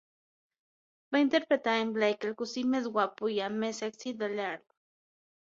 Va 1.15 1.21
interpretar 1.23 1.75
a 1.79 1.81
en 1.81 1.91
Blake, 1.97 2.25
el 2.31 2.33
cosí 2.41 2.65
més 2.73 2.89
guapo 2.97 3.31
i 3.35 3.39
amb 3.51 3.63
més 3.67 3.83
èxit 3.91 4.21
de 4.25 4.33
l'Earl. 4.35 4.61